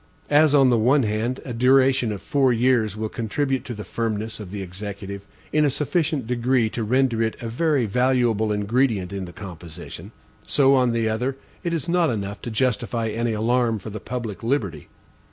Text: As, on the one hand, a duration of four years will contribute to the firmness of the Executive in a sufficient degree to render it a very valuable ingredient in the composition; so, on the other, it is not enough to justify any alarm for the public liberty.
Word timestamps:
As, 0.31 0.55
on 0.55 0.71
the 0.71 0.79
one 0.79 1.03
hand, 1.03 1.41
a 1.45 1.53
duration 1.53 2.11
of 2.11 2.23
four 2.23 2.51
years 2.51 2.97
will 2.97 3.07
contribute 3.07 3.63
to 3.65 3.75
the 3.75 3.83
firmness 3.83 4.39
of 4.39 4.49
the 4.49 4.63
Executive 4.63 5.27
in 5.53 5.63
a 5.63 5.69
sufficient 5.69 6.25
degree 6.25 6.71
to 6.71 6.83
render 6.83 7.21
it 7.21 7.35
a 7.39 7.47
very 7.47 7.85
valuable 7.85 8.51
ingredient 8.51 9.13
in 9.13 9.25
the 9.25 9.31
composition; 9.31 10.11
so, 10.41 10.73
on 10.73 10.91
the 10.91 11.07
other, 11.07 11.37
it 11.63 11.71
is 11.71 11.87
not 11.87 12.09
enough 12.09 12.41
to 12.41 12.49
justify 12.49 13.09
any 13.09 13.33
alarm 13.33 13.77
for 13.77 13.91
the 13.91 13.99
public 13.99 14.41
liberty. 14.41 14.87